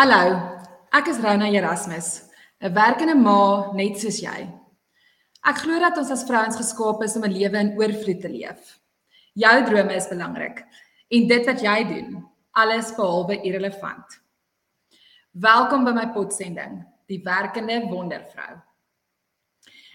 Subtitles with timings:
[0.00, 0.32] Hallo,
[0.96, 2.06] ek is Rona Erasmus,
[2.64, 4.48] 'n werkende ma net soos jy.
[5.44, 8.80] Ek glo dat ons as vrouens geskaap is om 'n lewe in oorvloed te leef.
[9.34, 10.64] Jou drome is belangrik
[11.10, 14.06] en dit wat jy doen, alles behalwe irrelevant.
[15.32, 18.56] Welkom by my potsending, die werkende wondervrou.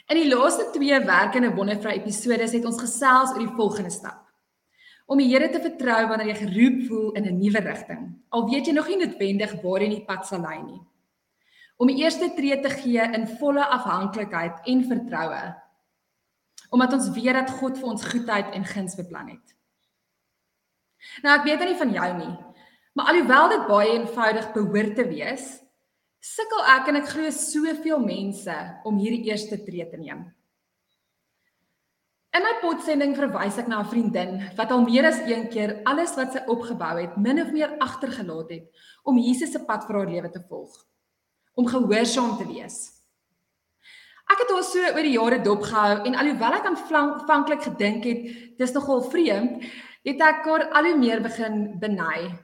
[0.07, 4.24] In die laaste 2 werkende wondervrou episode het ons gesels oor die volgende stap
[5.05, 8.03] om die Here te vertrou wanneer jy geroep voel in 'n nuwe rigting.
[8.29, 10.81] Al weet jy nog nie noodwendig waarheen die pad sal lei nie.
[11.77, 15.55] Om die eerste tree te gee in volle afhanklikheid en vertroue.
[16.69, 19.55] Omdat ons weet dat God vir ons goedheid en guns beplan het.
[21.23, 22.33] Nou ek weet nie van jou nie,
[22.93, 25.61] maar alhoewel dit baie eenvoudig behoort te wees,
[26.19, 30.25] sukkel ek en ek glo soveel mense om hierdie eerste tree te neem.
[32.35, 36.17] In my potsending verwys ek na 'n vriendin wat al meer as een keer alles
[36.19, 38.65] wat sy opgebou het min of meer agtergelaat het
[39.03, 40.73] om Jesus se pad vir haar lewe te volg,
[41.55, 42.91] om gehoorsaam te wees.
[44.27, 48.21] Ek het haar so oor die jare dopgehou en alhoewel ek aanvanklik gedink het
[48.59, 49.63] dis nogal vreemd,
[50.03, 52.35] het ek haar al hoe meer begin beny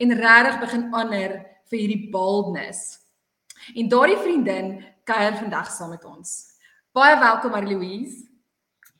[0.00, 3.00] en regtig begin honor vir hierdie boldness.
[3.76, 6.56] En daardie vriendin kuier vandag saam met ons.
[6.92, 8.33] Baie welkom Marie Louise.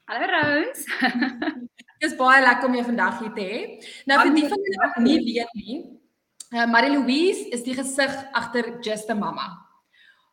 [0.07, 0.85] Hallo Rose.
[2.01, 3.61] Dit is baie lekker om jou vandag hier te hê.
[4.05, 5.77] Nou vir die van julle wat nie weet nie,
[6.53, 9.47] uh, Marie Louise is die gesig agter Just a Mama.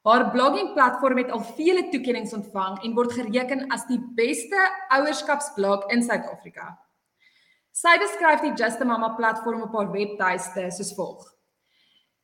[0.04, 4.60] Haar blogging platform het al vele toekenninge ontvang en word gereken as die beste
[4.98, 6.74] ouerskapsblog in Suid-Afrika.
[7.72, 11.24] Sy beskryf die Just a Mama platform op haar webtuiste soos volg: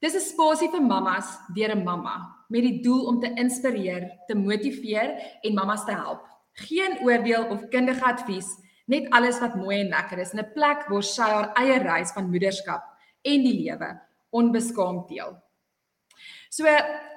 [0.04, 2.18] Dis 'n spasie vir mammas deur 'n mamma
[2.50, 6.28] met die doel om te inspireer, te motiveer en mammas te help.
[6.58, 8.48] Geen oordeel of kundige advies,
[8.90, 12.12] net alles wat mooi en lekker is in 'n plek waar sy haar eie reis
[12.12, 12.84] van moederskap
[13.22, 13.90] en die lewe
[14.30, 15.38] onbeskaamd deel.
[16.50, 16.64] So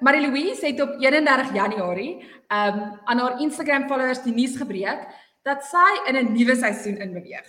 [0.00, 2.20] Marie Louise het op 31 Januarie
[2.50, 5.06] um aan haar Instagram followers die nuus gebreek
[5.42, 7.48] dat sy in 'n nuwe seisoen inbeweeg.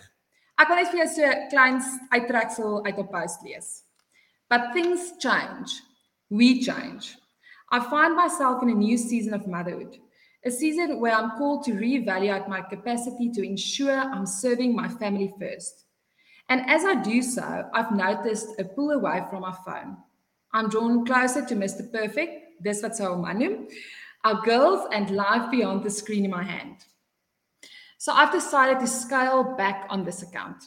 [0.62, 3.84] Ek wil net vir jou so 'n klein uittreksel uit op post lees.
[4.50, 5.81] But things change.
[6.29, 7.18] We change.
[7.72, 10.00] I find myself in a new season of motherhood.
[10.44, 15.34] A season where I'm called to reevaluate my capacity to ensure I'm serving my family
[15.40, 15.85] first.
[16.50, 19.97] And as I do so, I've noticed a pull away from my phone.
[20.53, 21.90] I'm drawn closer to Mr.
[21.91, 23.68] Perfect, this wat sou hom
[24.24, 26.85] our girls and life beyond the screen in my hand.
[27.97, 30.63] So I've decided to scale back on this account.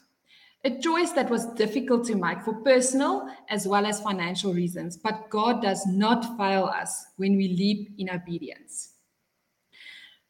[0.64, 5.28] A choice that was difficult to make for personal as well as financial reasons, but
[5.28, 8.93] God does not fail us when we leap in obedience.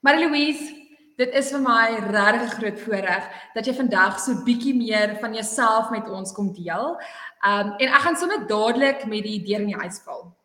[0.04, 0.64] Marie Louise,
[1.16, 5.32] dit is vir my regtig 'n groot voorreg dat jy vandag so bietjie meer van
[5.32, 7.00] jouself met ons kom deel.
[7.40, 10.36] Um en ek gaan sommer dadelik met die deur in die huis val.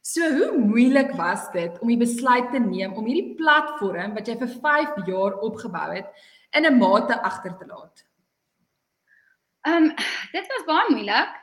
[0.00, 4.38] So hoe moeilik was dit om die besluit te neem om hierdie platform wat jy
[4.38, 6.06] vir 5 jaar opgebou het
[6.54, 8.06] in 'n mate agter te laat?
[9.66, 9.90] Um
[10.32, 11.34] dit was baie moeilik.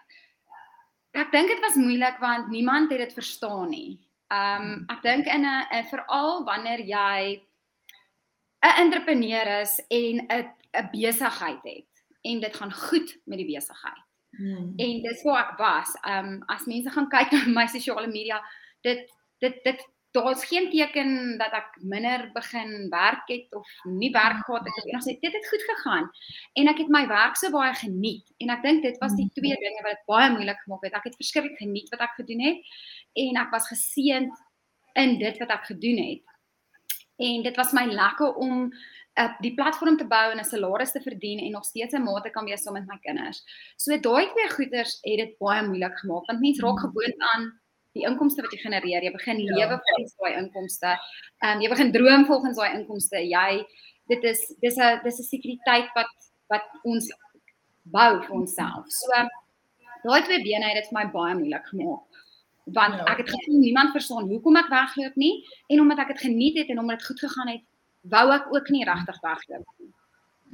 [1.12, 4.00] Ek dink dit was moeilik want niemand het dit verstaan nie.
[4.36, 7.42] Um ek dink in 'n veral wanneer jy
[8.66, 10.46] 'n entrepreneur is en 'n
[10.82, 14.04] 'n besigheid het en dit gaan goed met die besigheid.
[14.38, 14.74] Hmm.
[14.76, 15.90] En dis waar ek was.
[16.04, 18.42] Um as mense gaan kyk na my sosiale media,
[18.82, 19.86] dit dit dit
[20.16, 24.78] daar's geen teken dat ek minder begin werk het of nie werk gehad het.
[24.78, 26.06] Ek het nog sê dit het goed gegaan
[26.54, 29.54] en ek het my werk so baie geniet en ek dink dit was die twee
[29.54, 29.66] hmm.
[29.66, 30.96] dinge wat dit baie moeilik gemaak het.
[31.00, 32.78] Ek het verskriklik geniet wat ek gedoen het
[33.16, 34.34] en ek was geseënd
[35.00, 36.24] in dit wat ek gedoen het.
[37.16, 38.66] En dit was my lekker om
[39.20, 42.20] uh, die platform te bou en 'n salaris te verdien en nog steeds 'n ma
[42.22, 43.44] te kan wees saam met my kinders.
[43.78, 47.60] So daai twee goeders het dit baie moeilik gemaak want mense raak gewoond aan
[47.94, 49.04] die inkomste wat jy genereer.
[49.04, 49.54] Jy begin ja.
[49.54, 50.92] lewe volgens daai inkomste.
[51.40, 53.18] Ehm um, jy begin droom volgens daai inkomste.
[53.18, 53.66] Jy
[54.08, 56.12] dit is dis 'n dis 'n sekuriteit wat
[56.48, 57.08] wat ons
[57.82, 58.86] bou vir onsself.
[58.88, 59.12] So
[60.04, 62.15] daai twee bene het dit vir my baie moeilik gemaak
[62.74, 63.06] want ja.
[63.14, 65.36] ek het gevoel niemand verstaan hoekom ek wegloop nie
[65.68, 67.64] en omdat ek dit geniet het en omdat dit goed gegaan het,
[68.02, 69.94] wou ek ook nie regtig wegloop nie.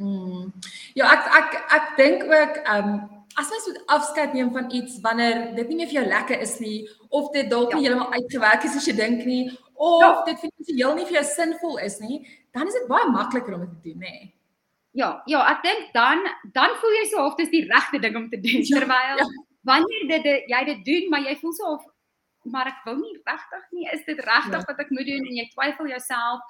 [0.01, 0.53] Mm.
[0.97, 3.01] Ja, ek ek ek dink ook ehm um,
[3.39, 6.57] as mens moet afskeid neem van iets wanneer dit nie meer vir jou lekker is
[6.59, 7.91] nie of dit dalk nie ja.
[7.91, 9.45] heeltemal uitgewerk is soos jy dink nie
[9.81, 10.11] of ja.
[10.27, 12.19] dit finansiëel nie vir jou sinvol is nie,
[12.53, 14.15] dan is dit baie makliker om dit te doen, nê.
[14.97, 16.25] Ja, ja, ek dink dan
[16.57, 19.23] dan voel jy so of dit is die regte ding om te doen ja, terwyl
[19.23, 19.27] ja.
[19.69, 21.87] wanneer dit jy dit doen, maar jy voel so of
[22.43, 24.67] maar ek wou nie regtig nie, is dit regtig ja.
[24.67, 26.41] wat ek moet doen en jy twyfel jouself,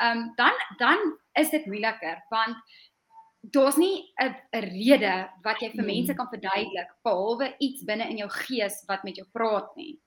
[0.00, 0.98] ehm um, dan dan
[1.38, 2.56] is dit moeiliker want
[3.52, 8.30] daar's nie 'n rede wat jy vir mense kan verduidelik behalwe iets binne in jou
[8.30, 10.00] gees wat met jou praat nie.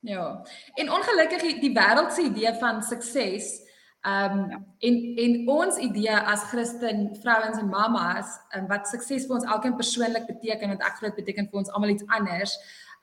[0.00, 0.42] Ja.
[0.74, 3.68] En ongelukkig die, die wêreld se idee van sukses
[4.00, 4.58] ehm um, ja.
[4.78, 9.76] en en ons idee as Christen vrouens en mammas um, wat sukses vir ons elkeen
[9.76, 12.56] persoonlik beteken en ek glo dit beteken vir ons almal iets anders.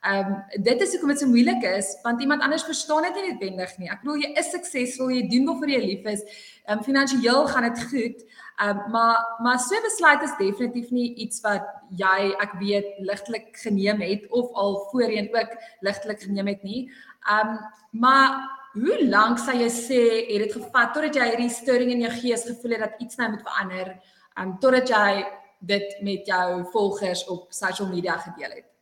[0.05, 3.31] Ehm um, dit is hoekom dit so moeilik is want iemand anders verstaan dit nie
[3.31, 3.87] noodwendig nie.
[3.89, 6.21] Ek bedoel jy is suksesvol, jy doen wat vir jou lief is.
[6.67, 8.21] Ehm um, finansiëel gaan dit goed.
[8.61, 11.65] Ehm um, maar maar so besluit is definitief nie iets wat
[12.03, 15.57] jy ek weet ligtelik geneem het of al voorheen ook
[15.89, 16.85] ligtelik geneem het nie.
[17.25, 17.59] Ehm um,
[18.05, 18.37] maar
[18.77, 22.45] hoe lank sal jy sê het dit gevat totdat jy hierdie stirring in jou gees
[22.45, 23.93] gevoel het dat iets nou moet verander?
[24.37, 25.25] Ehm um, totdat jy
[25.59, 28.76] dit met jou volgers op social media gedeel het.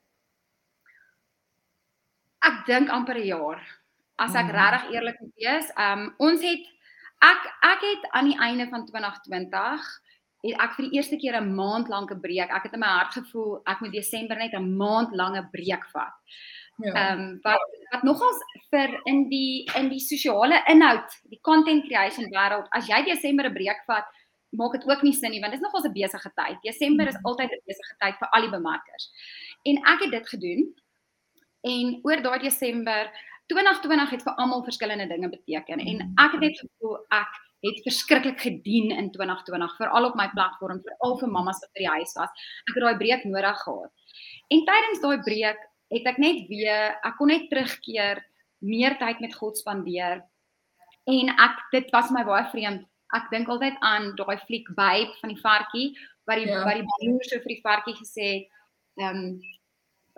[2.45, 3.61] Ek dink amper 'n jaar.
[4.17, 4.55] As ek mm.
[4.55, 6.63] regtig eerlik moet wees, ehm um, ons het
[7.23, 9.85] Ek ek het aan die einde van 2020
[10.45, 12.49] het ek vir die eerste keer 'n maand lank 'n breek.
[12.51, 16.13] Ek het in my hart gevoel ek moet Desember net 'n maand lange breek vat.
[16.77, 16.91] Ja.
[16.91, 17.61] Ehm um, wat
[17.91, 18.39] wat nogals
[18.69, 23.53] vir in die in die sosiale inhoud, die content creation wêreld, as jy Desember 'n
[23.53, 24.05] breek vat,
[24.51, 26.57] maak dit ook nie sin nie want dit is nogals 'n besige tyd.
[26.61, 27.25] Desember is mhm.
[27.25, 29.11] altyd 'n besige tyd vir al die bemarkers.
[29.63, 30.75] En ek het dit gedoen.
[31.65, 33.09] En oor daai Desember
[33.51, 36.13] 2020 het vir almal verskillende dinge beteken en mm.
[36.21, 41.15] ek het net gevoel ek het verskriklik gedien in 2020 veral op my platform veral
[41.21, 42.45] vir mammas wat by die huis was.
[42.69, 44.11] Ek het daai breek nodig gehad.
[44.53, 45.63] En tydens daai breek
[45.95, 48.21] het ek net weer ek kon net terugkeer,
[48.65, 50.21] meer tyd met God spandeer.
[51.09, 52.85] En ek dit was my baie vreemd.
[53.15, 55.89] Ek dink altyd aan daai fliek Babe van die varkie
[56.29, 56.63] wat die ja.
[56.65, 58.49] wat die broer so vir die varkie gesê het,
[59.01, 59.27] ehm um,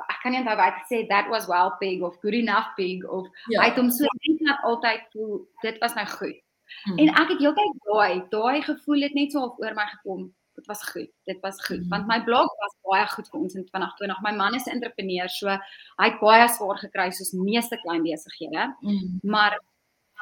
[0.05, 3.05] ek kan nie onthou wat hy sê that was well big of good enough big
[3.05, 3.61] of ja.
[3.61, 6.37] hy het hom so net altyd voel dit was nou goed.
[6.83, 6.97] Hmm.
[7.01, 10.27] En ek het heeltyd daai daai gevoel het net so op oor my gekom.
[10.57, 11.09] Dit was goed.
[11.29, 11.89] Dit was goed hmm.
[11.93, 14.23] want my blog was baie goed vir ons in 2020.
[14.25, 18.73] My man is 'n entrepreneur, so hy het baie swaar gekry soos meeste klein besighede.
[18.81, 19.19] Hmm.
[19.23, 19.59] Maar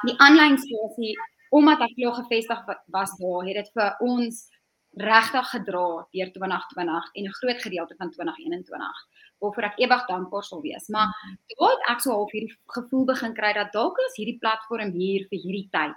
[0.04, 1.16] die aanlyn spasie
[1.50, 2.58] omdat ek glo gevestig
[2.92, 4.48] was daar, het dit vir ons
[4.96, 8.96] regtig gedra deur 2020 en 'n groot gedeelte van 2021
[9.38, 10.88] waarvoor ek ewig dankbaar sal wees.
[10.88, 11.08] Maar
[11.46, 15.26] toe het ek so half hierdie gevoel begin kry dat dalk is hierdie platform hier
[15.28, 15.96] vir hierdie tyd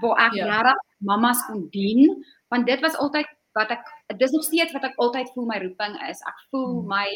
[0.00, 0.44] waar ek ja.
[0.44, 3.84] regtig mammas kon dien want dit was altyd wat ek
[4.20, 6.20] dis nog steeds wat ek altyd voel my roeping is.
[6.28, 6.88] Ek voel hmm.
[6.88, 7.08] my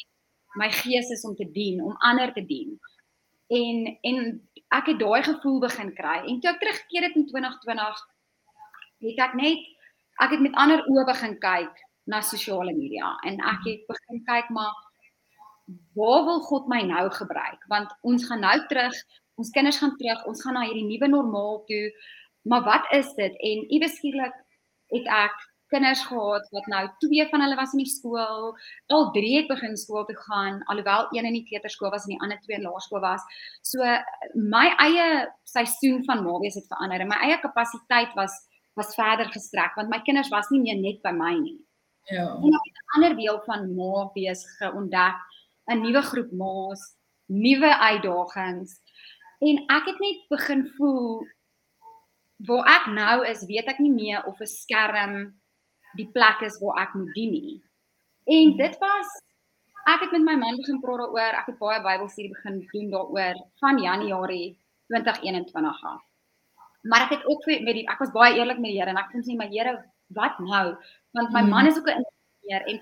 [0.58, 2.80] my gees is om te dien, om ander te dien.
[3.48, 6.16] En en ek het daai gevoel begin kry.
[6.24, 8.00] En toe ek teruggekeer het in 2020
[9.00, 9.68] het ek net
[10.24, 14.50] ek het met ander oë begin kyk na sosiale media en ek het begin kyk
[14.54, 14.74] maar
[15.94, 17.60] waar wil God my nou gebruik?
[17.68, 18.96] Want ons gaan nou terug
[19.40, 21.86] ons kinders gaan terug ons gaan na hierdie nuwe normaal toe.
[22.48, 23.32] Maar wat is dit?
[23.50, 24.36] En iewes skielik
[24.92, 25.36] het ek
[25.70, 28.50] kinders gehad wat nou twee van hulle was in die skool
[28.90, 32.22] al drie het begin skool toe gaan alhoewel een in die kleuterskool was en die
[32.26, 33.22] ander twee in laerskool was.
[33.62, 33.86] So
[34.34, 38.34] my eie seisoen van ma wees het verander en my eie kapasiteit was
[38.80, 41.58] was verder gestrek want my kinders was nie meer net by my nie.
[42.10, 42.26] Ja.
[42.34, 45.18] En ek het 'n ander deel van ma wees geontdek,
[45.70, 46.82] 'n nuwe groep ma's,
[47.26, 48.80] nuwe uitdagings
[49.40, 51.26] en ek het net begin voel
[52.48, 55.14] waar ek nou is, weet ek nie meer of 'n skerm
[55.98, 57.62] die plek is waar ek moet dien nie.
[58.24, 59.08] En dit was
[59.86, 63.36] ek het met my man begin praat daaroor, ek het baie Bybelstudie begin doen daaroor
[63.60, 66.09] van Januarie 2021 af.
[66.82, 69.00] Maar ek het ook vir met die ek was baie eerlik met die Here en
[69.00, 69.76] ek kon sê maar Here,
[70.16, 70.76] wat nou?
[71.16, 71.52] Want my hmm.
[71.52, 72.80] man is ook 'n ingenieur en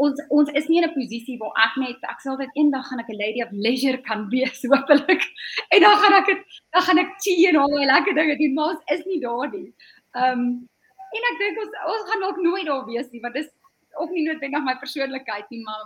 [0.00, 3.02] ons ons is nie in 'n posisie waar ek net ek sal dit eendag gaan
[3.02, 5.22] ek 'n lady of leisure kan wees hopelik.
[5.70, 6.42] En dan gaan ek dit
[6.72, 9.48] dan gaan ek tea en al die lekker dinge doen, maar ons is nie daar
[9.50, 9.68] nie.
[10.16, 10.68] Ehm um,
[11.16, 13.50] en ek dink ons ons gaan ook nooit daar wees nie, want dis
[13.98, 15.82] ook nie noodwendig my persoonlikheid nie, maar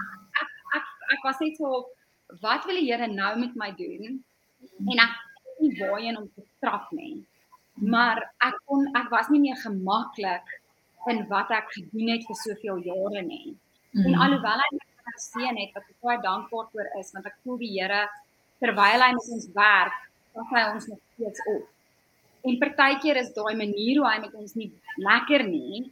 [0.00, 0.08] ek
[0.42, 0.50] ek
[0.80, 0.86] ek,
[1.16, 1.86] ek was net so
[2.40, 4.20] wat wil die Here nou met my doen?
[4.92, 5.14] En ek
[5.68, 7.18] nie waarheen om te trap nie.
[7.78, 10.56] Maar ek kon ek was nie meer gemaklik
[11.12, 13.54] in wat ek gedoen het vir soveel jare nie.
[13.94, 14.06] Mm.
[14.06, 17.60] En alhoewel hy my geseën het, wat ek baie dankbaar vir is, want ek voel
[17.62, 18.06] die Here
[18.62, 20.00] terwyl hy met ons werk,
[20.34, 21.68] dan hy ons nog steeds op.
[22.48, 24.68] En partykeer is daai manier hoe hy met ons nie
[25.02, 25.86] lekker nie,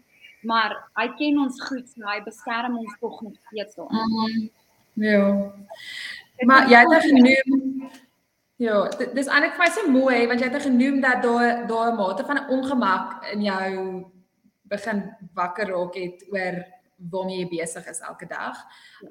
[0.47, 3.95] maar hy ken ons goed, so hy beskerm ons tog nog steeds daar.
[3.95, 4.49] Mm,
[5.03, 5.23] ja.
[6.47, 7.91] Maar jy het nou genoem
[8.57, 11.97] Ja, dis eintlik vir my so mooi want jy het genoem dat daar daar 'n
[11.97, 13.73] mate van ongemak in jou
[14.65, 15.03] begin
[15.35, 16.65] wakker raak het oor
[17.13, 18.57] waarmee jy besig is elke dag.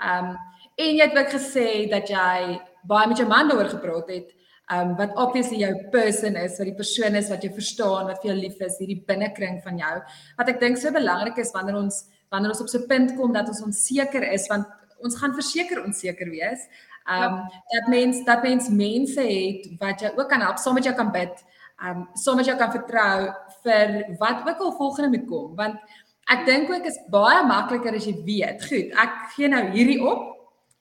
[0.02, 0.38] Um
[0.76, 4.34] en jy het ook gesê dat jy baie met jou man daaroor gepraat het
[4.74, 8.32] um wat obviously jou person is, wat die persoon is wat jy verstaan, wat vir
[8.32, 10.02] jou lief is, hierdie binnekring van jou.
[10.38, 13.32] Wat ek dink so belangrik is wanneer ons wanneer ons op so 'n punt kom
[13.34, 14.66] dat ons onseker is want
[15.04, 16.66] ons gaan verseker onseker wees.
[17.06, 17.36] Um
[17.74, 21.12] dat mens dat mens mense het wat jy ook kan help, saam met jou kan
[21.12, 21.44] bid,
[21.86, 23.30] um saam met jou kan vertrou
[23.64, 25.78] vir wat ook al volgende moet kom, want
[26.34, 30.32] ek dink ook is baie makliker as jy weet, goed, ek gee nou hierdie op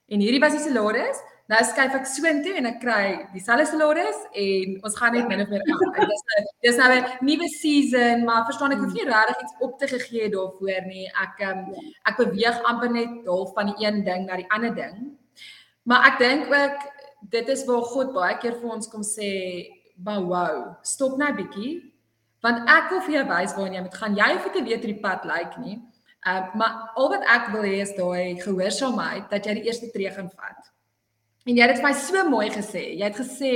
[0.09, 1.21] en hierdie was die salaris
[1.53, 5.51] Nou skuif ek soontoe en ek kry dieselfde salaris en ons gaan net min of
[5.51, 5.83] meer aan.
[6.09, 9.75] Dis nou dis nou 'n nuwe season, maar verstaan ek hoef nie regtig iets op
[9.79, 11.05] te gegee daarvoor nie.
[11.25, 11.61] Ek um,
[12.09, 14.97] ek beweeg amper net half van die een ding na die ander ding.
[15.85, 16.85] Maar ek dink ook
[17.33, 21.93] dit is waar God baie keer vir ons kom sê, "Maar wow, stop nou bietjie."
[22.45, 24.17] Want ek wil vir jou wys waar jy moet gaan.
[24.17, 25.81] Jy hoef nie te weet hoe die pad lyk nie.
[26.27, 30.11] Uh, maar al wat ek wil hê is daai gehoorsaamheid dat jy die eerste tree
[30.11, 30.71] gaan vat.
[31.45, 32.85] En jy het dit vir my so mooi gesê.
[32.97, 33.53] Jy het gesê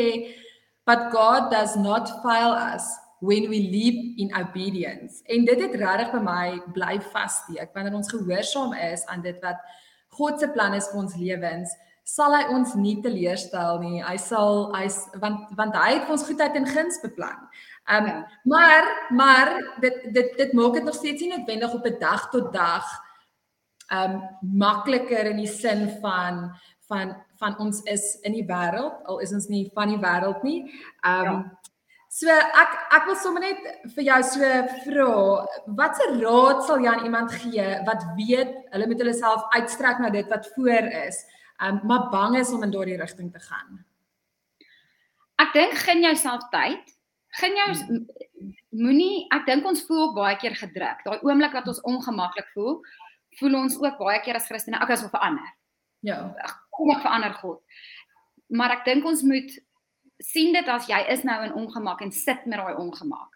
[0.88, 2.84] but God does not fail us
[3.20, 5.22] when we live in obedience.
[5.24, 9.60] En dit het regtig by my bly vassteek wanneer ons gehoorsaam is aan dit wat
[10.16, 11.74] God se plan is vir ons lewens
[12.08, 13.98] sal hy ons nie teleurstel nie.
[14.00, 14.86] Hy sal hy
[15.20, 17.44] want want hy het ons goedheid en guns beplan.
[17.88, 18.16] Um ja.
[18.48, 19.52] maar maar
[19.84, 22.86] dit dit dit maak dit nog steeds nie noodwendig op 'n dag tot dag
[23.92, 26.56] um makliker in die sin van
[26.88, 30.60] van van ons is in die wêreld al is ons nie van die wêreld nie.
[31.04, 31.54] Ehm um, ja.
[32.10, 33.58] So ek ek wil sommer net
[33.94, 34.40] vir jou so
[34.84, 35.44] vra,
[35.76, 40.08] watse raad sal jy aan iemand gee wat weet hulle moet hulle self uitstrek na
[40.08, 43.84] dit wat voor is, ehm um, maar bang is om in daardie rigting te gaan?
[45.38, 46.94] Ek dink gen jouself tyd.
[47.38, 47.68] Gen jou
[48.78, 51.04] moenie ek dink ons voel baie keer gedruk.
[51.04, 52.80] Daai oomblik wat ons ongemaklik voel,
[53.38, 55.46] voel ons ook baie keer as Christene ek as of verander.
[56.06, 56.20] Ja,
[56.74, 57.62] kom ek verander God.
[58.54, 59.50] Maar ek dink ons moet
[60.24, 63.34] sien dit as jy is nou in ongemak en sit met daai ongemak.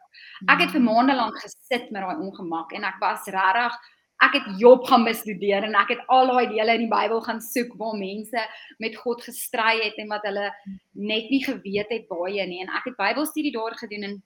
[0.50, 3.78] Ek het vir maande lank gesit met daai ongemak en ek was regtig
[4.22, 7.40] ek het Job gaan bestudeer en ek het al daai dele in die Bybel gaan
[7.42, 8.44] soek waar mense
[8.82, 10.50] met God gestry het en wat hulle
[10.92, 14.18] net nie geweet het baie nie en ek het Bybelstudie daar gedoen en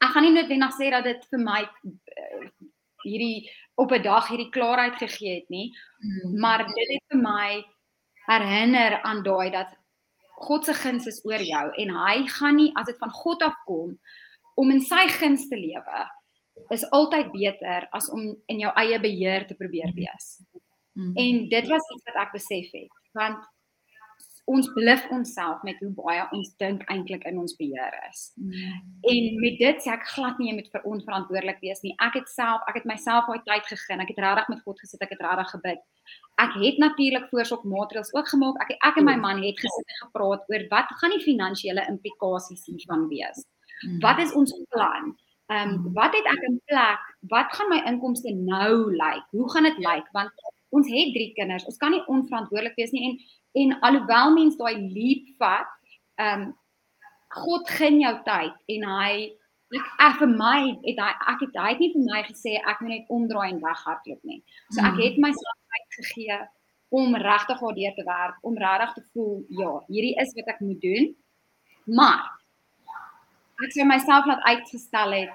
[0.00, 2.46] ek gaan nie noodwendig sê dat dit vir my uh,
[3.04, 3.50] hierdie
[3.80, 6.40] op 'n dag hierdie klaarheid gegee het nie mm.
[6.40, 7.64] maar dit het vir my
[8.28, 9.76] herinner aan daai dat
[10.40, 13.56] God se guns is oor jou en hy gaan nie as dit van God af
[13.66, 13.98] kom
[14.56, 16.06] om in sy guns te lewe
[16.74, 20.28] is altyd beter as om in jou eie beheer te probeer wees.
[20.92, 21.14] Mm.
[21.14, 23.42] En dit was iets wat ek besef het want
[24.50, 28.22] ons bluf onsself met hoe baie ons dink eintlik in ons beheer is.
[28.38, 28.80] Mm.
[29.12, 31.94] En met dit sê ek glad nie jy moet veronverantwoordelik wees nie.
[32.02, 33.98] Ek het self, ek het myself daai tyd gegee.
[34.02, 35.82] Ek het regtig met God gesit, ek het regtig gebid.
[36.42, 38.60] Ek het natuurlik voorsorgmaatreëls ook gemaak.
[38.64, 42.66] Ek ek en my man het gesit en gepraat oor wat gaan die finansiële implikasies
[42.70, 43.44] hiervan wees.
[43.86, 43.98] Mm.
[44.06, 45.14] Wat is ons plan?
[45.50, 47.02] Ehm um, wat het ek in plek?
[47.32, 49.24] Wat gaan my inkomste nou lyk?
[49.34, 50.06] Hoe gaan dit lyk?
[50.14, 50.30] Want
[50.70, 51.66] ons het drie kinders.
[51.66, 53.18] Ons kan nie onverantwoordelik wees nie en
[53.60, 55.70] en alhoewel mens daai leap vat,
[56.22, 56.48] ehm um,
[57.30, 59.12] God gun jou tyd en hy
[59.78, 62.80] ek ek vir my het hy ek het hy het nie vir my gesê ek
[62.82, 64.40] moet net omdraai en weghardloop nie.
[64.74, 66.40] So ek het myself tyd gegee
[67.00, 70.82] om regtig daardeur te werk, om regtig te voel ja, hierdie is wat ek moet
[70.82, 71.10] doen.
[71.98, 72.26] Maar
[73.64, 75.32] ek sou myself laat uitgestel het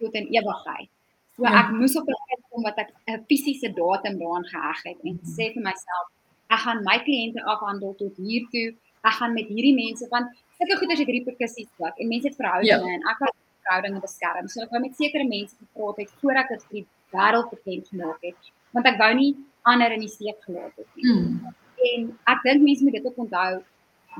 [0.00, 0.90] tot 'n ewigheid.
[1.36, 1.52] So ja.
[1.60, 5.18] ek moes op 'n punt kom wat ek 'n fisiese datum daaraan geheg het en
[5.36, 6.06] sê vir myself
[6.54, 8.68] ek gaan my kliënte afhandel tot hier toe.
[9.08, 10.26] Ek gaan met hierdie mense want
[10.58, 12.96] sulke goeders het reperkusies ook en mense het verhoudinge ja.
[12.96, 13.32] en ek wil
[13.64, 14.48] verhoudinge beskerm.
[14.48, 17.88] So ek wou met sekere mense gepraat het voordat ek dit vir die wêreld bekend
[17.88, 19.32] gemaak het want ek wou nie
[19.62, 21.12] ander in die steek gelaat het nie.
[21.12, 21.54] Mm.
[21.92, 23.62] En ek dink mense moet dit ook onthou.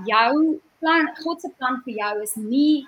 [0.09, 2.87] Jou plan, God se plan vir jou is nie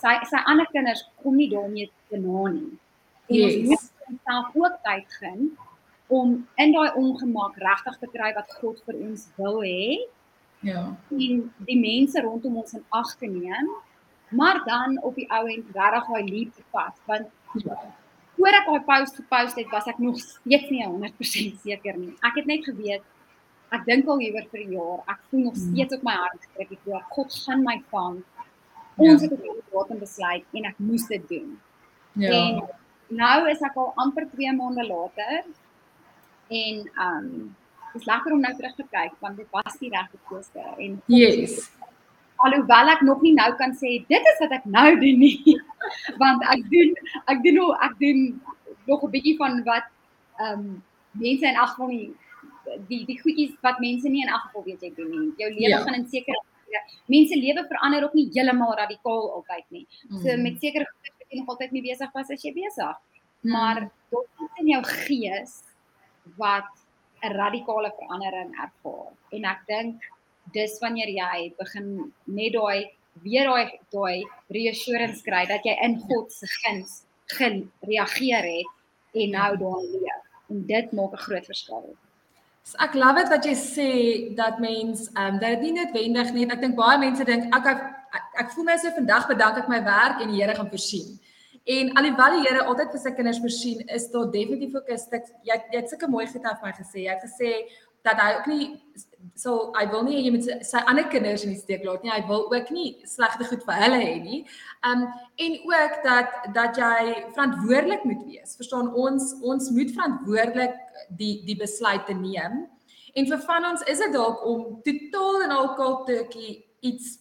[0.00, 2.76] sy sy ander kinders kom nie daarmee te na nie.
[3.26, 3.56] En yes.
[3.56, 5.48] ons moet onsself ook tyd gun
[6.06, 10.06] om in daai ongemak regtig te kry wat God vir ons wil hê.
[10.66, 10.84] Ja.
[11.10, 13.70] En die mense rondom ons in ag te neem,
[14.30, 17.28] maar dan op die ou end regtig daai liefde vat want
[17.64, 17.76] ja.
[18.38, 22.14] voor ek daai post gepost het, was ek nog steeds nie 100% seker nie.
[22.22, 23.04] Ek het net geweet
[23.74, 25.00] ek dink al hieroor vir 'n jaar.
[25.10, 25.74] Ek voel nog hmm.
[25.74, 28.22] steeds op my hart gekry ek hoor God gaan my vang.
[28.96, 29.28] Ons ja.
[29.28, 31.54] het op datum besluit en ek moes dit doen.
[32.16, 32.32] Ja.
[32.32, 32.62] En
[33.08, 35.44] nou is ek al amper 2 maande later
[36.48, 37.30] en um
[37.96, 41.70] dis lekker om nou terug te kyk want dit was die regte keuse en yes
[42.44, 45.56] alhoewel ek nog nie nou kan sê dit is wat ek nou doen nie
[46.22, 46.92] want ek doen
[47.32, 48.20] ek doen nog ek doen
[48.90, 49.88] nog 'n bietjie van wat
[50.50, 52.10] um mense in elk geval nie
[52.90, 55.72] die die goedjies wat mense nie in elk geval weet jy doen nie jou lewe
[55.72, 55.82] ja.
[55.86, 56.08] gaan in
[56.76, 59.86] sekere mense lewe verander ook nie heeltemal radikaal altyd nie
[60.22, 60.42] so mm.
[60.42, 62.96] met sekere goed wat jy nog altyd nie besig was as jy besig
[63.42, 63.90] maar mm.
[64.10, 65.62] dit in jou gees
[66.36, 66.70] wat
[67.24, 70.02] 'n radikale verandering ervaar en ek dink
[70.52, 72.92] dis wanneer jy begin net daai
[73.22, 78.66] weer daai daai reassurance kry dat jy in God se guns gereageer het
[79.22, 80.24] en nou daarin leef.
[80.48, 81.96] En dit maak 'n groot verskil.
[82.66, 83.90] So ek love dit wat jy sê
[84.34, 87.68] dat mens ehm um, dat dit nie noodwendig net ek dink baie mense dink ek
[87.70, 87.84] ek,
[88.42, 91.12] ek voel my so vandag bedank ek my werk en die Here gaan voorsien.
[91.76, 95.30] En alhoewel die Here altyd vir sy kinders voorsien, is daar definitief ook 'n stuk
[95.46, 97.06] jy jy het sulke mooi goed af my gesê.
[97.06, 97.52] Jy het gesê
[98.06, 98.66] dat hy ook nie
[99.36, 102.12] sal hy wil nie jy moet sy ander kinders in die steek laat nie.
[102.12, 104.40] Hy wil ook nie slegte goed vir hulle hê nie.
[104.88, 105.04] Um
[105.46, 108.56] en ook dat dat jy verantwoordelik moet wees.
[108.56, 110.80] Verstaan ons ons moet verantwoordelik
[111.20, 112.64] die die besluit te neem.
[113.16, 117.16] En vir van ons is dit dalk om totaal en al kultuurtjie iets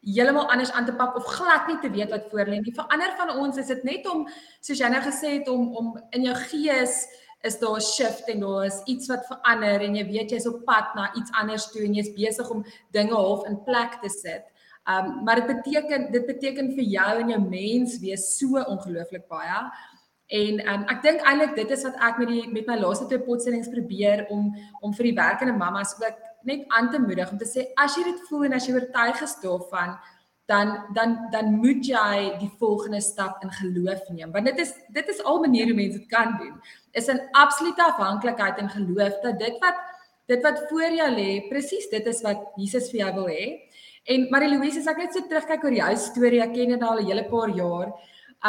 [0.00, 2.74] heeltemal anders aan te pak of glad nie te weet wat voor lê nie.
[2.74, 4.26] Vir ander van ons is dit net om
[4.60, 7.04] soos jy nou gesê het om om in jou gees
[7.42, 10.64] is daar 'n shift en daar is iets wat verander en jy weet jy's op
[10.64, 14.44] pad na iets anders toe en jy's besig om dinge half in plek te sit.
[14.84, 19.60] Um maar dit beteken dit beteken vir jou en jou mens wees so ongelooflik baie.
[20.26, 23.20] En um ek dink eintlik dit is wat ek met die met my laaste twee
[23.20, 27.48] potsendings probeer om om vir die werkende mammas ook net aan te moedig om te
[27.48, 29.98] sê as jy dit voel en as jy oortuig is daarvan
[30.50, 34.32] dan dan dan moet jy die volgende stap in geloof neem.
[34.34, 36.54] Want dit is dit is al maniere hoe mense dit kan doen.
[36.92, 39.76] Is 'n absolute afhanklikheid in geloof dat dit wat
[40.26, 43.44] dit wat voor jou lê presies dit is wat Jesus vir jou wil hê.
[44.04, 46.98] En Marie Louise as ek net so terugkyk oor jou storie ek ken dit al
[46.98, 47.92] 'n hele paar jaar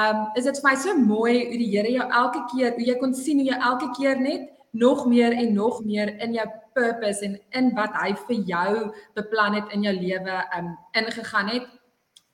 [0.04, 2.96] um is dit vir my so mooi hoe die Here jou elke keer hoe jy
[3.00, 7.26] kon sien hoe jy elke keer net nog meer en nog meer in jou purpose
[7.26, 11.68] en in wat hy vir jou beplan het in jou lewe um ingegaan het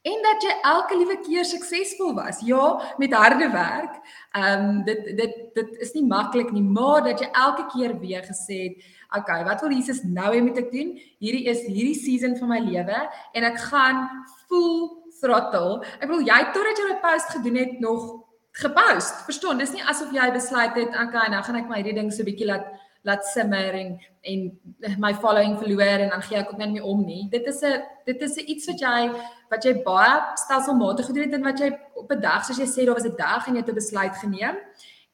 [0.07, 2.41] en dat jy elke liewe keer suksesvol was.
[2.45, 2.65] Ja,
[3.01, 3.97] met harde werk.
[4.37, 8.23] Ehm um, dit dit dit is nie maklik nie, maar dat jy elke keer weer
[8.23, 10.99] gesê het, "Oké, okay, wat wil Jesus nou hê moet ek doen?
[11.19, 12.99] Hierdie is hierdie season van my lewe
[13.33, 14.09] en ek gaan
[14.47, 19.25] full throttle." Ek bedoel jy totdat jy 'n post gedoen het nog gepost.
[19.25, 19.57] Verstaan?
[19.57, 22.23] Dis nie asof jy besluit het, "Oké, okay, nou gaan ek my hierdie ding so
[22.23, 22.65] bietjie laat
[23.07, 24.39] laat simmer en en
[24.99, 27.27] my following verloor en dan gee ek ook net nie om nie.
[27.31, 29.11] Dit is 'n dit is 'n iets wat jy
[29.49, 32.85] wat jy baie stelselmatig gedoen het en wat jy op 'n dag soos jy sê
[32.85, 34.55] daar was 'n dag en jy het 'n besluit geneem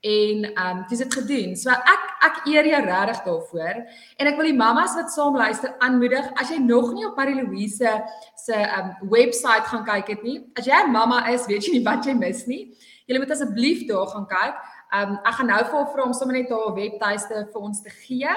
[0.03, 1.55] en ehm um, dis dit gedoen.
[1.55, 3.75] So ek ek eer jou regtig daarvoor
[4.17, 7.39] en ek wil die mammas wat saam luister aanmoedig as jy nog nie op Marie
[7.39, 7.91] Louise
[8.35, 10.39] se ehm um, webwerf gaan kyk het nie.
[10.59, 12.75] As jy 'n mamma is, weet jy nie wat jy mis nie.
[13.07, 14.55] Jy moet asseblief daar gaan kyk.
[14.93, 17.89] Ehm um, ek gaan nou vir vra om sommer net haar webtuiste vir ons te
[18.03, 18.33] gee.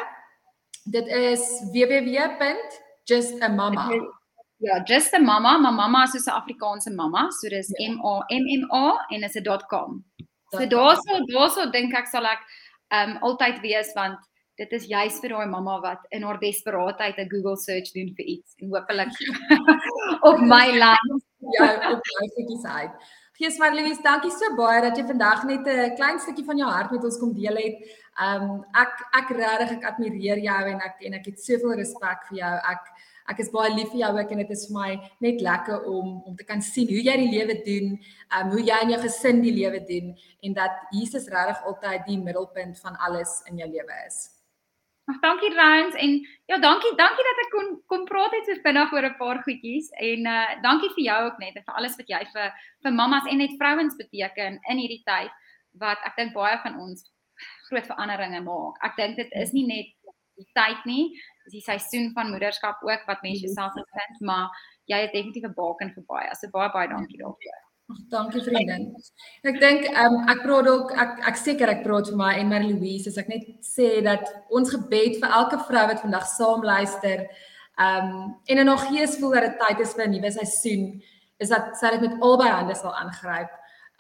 [0.95, 1.43] Dit is
[1.75, 3.91] www.justamama.
[4.65, 7.93] Ja, just a mama, my mamma is 'n Afrikaanse mamma, so dis ja.
[7.93, 10.05] M A M M A en is 'n .com.
[10.53, 12.39] So daarso daarso dink ek sal ek
[12.89, 14.19] ehm um, altyd wees want
[14.57, 18.27] dit is juis vir daai mamma wat in haar desperaatheid 'n Google search doen vir
[18.27, 19.09] iets en hopelik
[20.31, 21.23] op my land
[21.59, 22.91] ja op my fetjies uit.
[23.37, 26.69] Gees maar Louise, dankie so baie dat jy vandag net 'n klein stukkie van jou
[26.71, 27.77] hart met ons kom deel het.
[28.17, 32.39] Um, ek ek regtig ek admireer jou en ek en ek het soveel respek vir
[32.39, 32.55] jou.
[32.73, 32.83] Ek
[33.29, 36.23] ek is baie lief vir jou ook en dit is vir my net lekker om
[36.25, 38.01] om te kan sien hoe jy die lewe doen,
[38.39, 42.19] um, hoe jy en jou gesin die lewe doen en dat Jesus regtig altyd die
[42.19, 44.36] middelpunt van alles in jou lewe is.
[45.07, 46.15] Ag dankie Rans en
[46.51, 49.91] ja dankie dankie dat ek kon kom praat het so vinnig oor 'n paar goedjies
[50.09, 52.49] en uh dankie vir jou ook net en vir alles wat jy vir
[52.83, 55.31] vir mammas en net vrouens beteken in hierdie tyd
[55.85, 57.07] wat ek dink baie van ons
[57.69, 58.83] groot veranderinge maak.
[58.89, 59.95] Ek dink dit is nie net
[60.37, 61.05] die tyd nie,
[61.45, 64.51] dis die seisoen van moederskap ook wat mense self vind, maar
[64.91, 66.35] jy is definitief 'n baken vir baie.
[66.35, 67.66] So baie baie dankie daarvoor.
[67.87, 68.89] Ag dankie vriendin.
[69.47, 72.73] Ek dink um, ek praat ook ek ek seker ek praat vir my en Marie
[72.73, 77.23] Louise as ek net sê dat ons gebed vir elke vrou wat vandag saam luister
[77.23, 78.17] ehm um,
[78.51, 80.89] en in haar gees voel dat dit tyd is vir 'n nuwe seisoen
[81.45, 83.53] is dat sy dit met albei hande sal aangryp.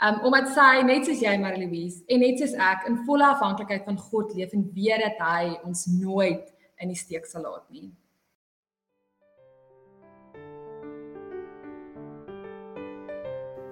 [0.02, 3.86] Um, omdat sy net soos jy Marie Louise en net soos ek in volle afhanklikheid
[3.86, 6.50] van God leef en weet dat hy ons nooit
[6.82, 7.92] in die steek sal laat nie.